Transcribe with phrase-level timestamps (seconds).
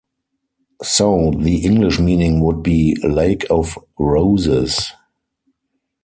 [0.81, 4.91] So the English meaning would be "lake of roses".